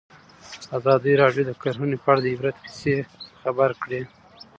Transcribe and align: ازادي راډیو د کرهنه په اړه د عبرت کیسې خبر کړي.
ازادي 0.77 1.13
راډیو 1.21 1.43
د 1.47 1.51
کرهنه 1.61 1.97
په 2.03 2.07
اړه 2.11 2.19
د 2.23 2.27
عبرت 2.33 2.57
کیسې 2.63 2.95
خبر 3.41 3.69
کړي. 3.83 4.01